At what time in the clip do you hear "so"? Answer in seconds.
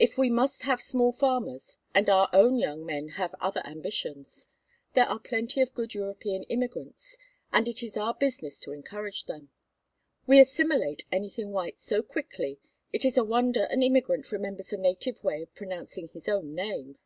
11.78-12.02